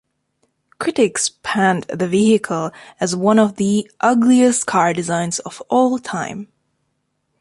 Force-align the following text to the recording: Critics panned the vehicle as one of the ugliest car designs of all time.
Critics 0.79 1.29
panned 1.43 1.83
the 1.83 2.07
vehicle 2.07 2.71
as 2.99 3.15
one 3.15 3.37
of 3.37 3.57
the 3.57 3.87
ugliest 3.99 4.65
car 4.65 4.93
designs 4.93 5.37
of 5.37 5.61
all 5.69 5.99
time. 5.99 6.47